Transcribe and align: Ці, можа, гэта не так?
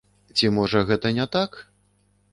Ці, 0.35 0.49
можа, 0.55 0.81
гэта 0.93 1.13
не 1.19 1.25
так? 1.39 1.51